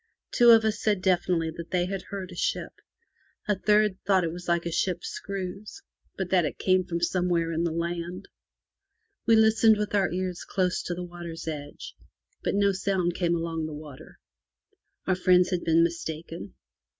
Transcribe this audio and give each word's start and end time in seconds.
Two 0.31 0.49
of 0.49 0.65
us 0.65 0.81
said 0.81 0.99
definitely 1.03 1.51
that 1.51 1.69
they 1.69 1.85
had 1.85 2.01
heard 2.09 2.31
a 2.31 2.35
ship; 2.35 2.71
a 3.47 3.55
third 3.55 3.99
thought 4.03 4.21
that 4.21 4.29
it 4.29 4.33
was 4.33 4.47
like 4.47 4.65
a 4.65 4.71
ship's 4.71 5.09
screws, 5.09 5.83
but 6.17 6.31
that 6.31 6.43
it 6.43 6.57
came 6.57 6.83
from 6.83 6.99
somewhere 7.01 7.51
in 7.53 7.63
the 7.65 7.71
land. 7.71 8.27
We 9.27 9.35
listened 9.35 9.77
with 9.77 9.93
our 9.93 10.11
ears 10.11 10.43
close 10.43 10.81
to 10.85 10.95
the 10.95 11.03
water's 11.05 11.47
edge, 11.47 11.93
but 12.41 12.55
no 12.55 12.71
sound 12.71 13.13
came 13.13 13.35
along 13.35 13.67
the 13.67 13.75
water. 13.75 14.17
Our 15.05 15.13
friends 15.13 15.51
had 15.51 15.63
been 15.63 15.83
mistaken. 15.83 16.55